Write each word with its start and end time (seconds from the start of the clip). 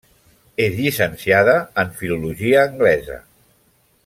És 0.67 0.71
llicenciada 0.79 1.55
en 1.83 1.93
filologia 2.01 2.67
anglesa. 2.71 3.23